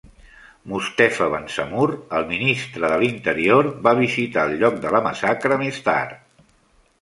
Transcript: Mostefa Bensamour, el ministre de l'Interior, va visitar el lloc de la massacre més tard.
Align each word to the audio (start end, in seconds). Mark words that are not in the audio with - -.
Mostefa 0.71 1.25
Bensamour, 1.33 1.89
el 2.19 2.25
ministre 2.31 2.89
de 2.93 2.97
l'Interior, 3.03 3.69
va 3.89 3.95
visitar 4.01 4.47
el 4.51 4.57
lloc 4.65 4.81
de 4.87 4.95
la 4.97 5.03
massacre 5.11 5.61
més 5.67 5.81
tard. 5.93 6.19